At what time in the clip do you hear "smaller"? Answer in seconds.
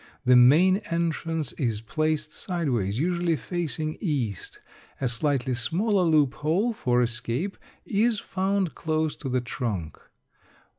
5.53-6.01